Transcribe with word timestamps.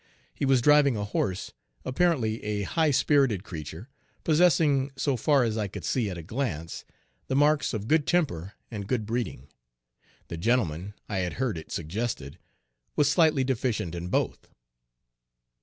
He 0.33 0.45
was 0.47 0.63
driving 0.63 0.97
a 0.97 1.03
horse, 1.03 1.51
apparently 1.85 2.43
a 2.43 2.63
high 2.63 2.89
spirited 2.89 3.43
creature, 3.43 3.87
possessing, 4.23 4.91
so 4.95 5.15
far 5.15 5.43
as 5.43 5.59
I 5.59 5.67
could 5.67 5.85
see 5.85 6.09
at 6.09 6.17
a 6.17 6.23
glance, 6.23 6.83
the 7.27 7.35
marks 7.35 7.71
of 7.71 7.87
good 7.87 8.07
temper 8.07 8.53
and 8.71 8.87
good 8.87 9.05
breeding; 9.05 9.47
the 10.27 10.37
gentleman, 10.37 10.95
I 11.07 11.17
had 11.19 11.33
heard 11.33 11.55
it 11.55 11.71
suggested, 11.71 12.39
was 12.95 13.11
slightly 13.11 13.43
deficient 13.43 13.93
in 13.93 14.07
both. 14.07 14.47